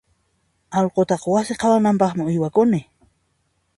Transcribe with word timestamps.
Allqutaqa 0.79 1.27
wasi 1.35 1.57
qhawanampaqmi 1.61 2.27
uywakuni. 2.31 2.81